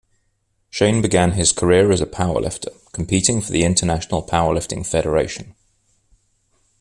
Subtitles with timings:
[0.71, 5.53] Shane began his career as a powerlifter, competing for the International Powerlifting Federation.